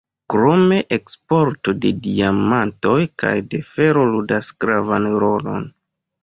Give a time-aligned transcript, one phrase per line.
[0.33, 5.71] Krome eksporto de diamantoj kaj de fero ludas gravan rolon.